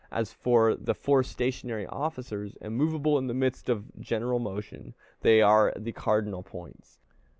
[0.09, 5.71] As for the four stationary officers, immovable in the midst of general motion, they are
[5.77, 6.97] the cardinal points.